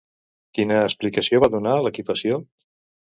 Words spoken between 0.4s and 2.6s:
Quina explicació va donar l'equipació?